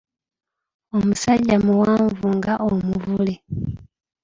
[0.97, 3.35] Omusajja muwanvu nga Omuvule.